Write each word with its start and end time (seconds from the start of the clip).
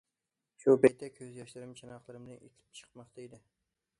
شۇ 0.63 0.73
پەيتتە 0.85 1.09
كۆز 1.17 1.35
ياشلىرىم 1.41 1.77
چاناقلىرىمدىن 1.81 2.39
ئېتىلىپ 2.39 2.79
چىقماقتا 2.81 3.25
ئىدى. 3.27 3.41